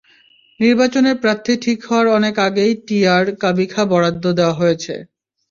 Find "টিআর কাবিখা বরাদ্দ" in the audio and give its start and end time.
2.85-4.23